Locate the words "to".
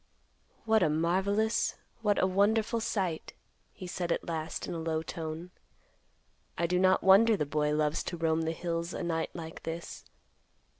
8.05-8.17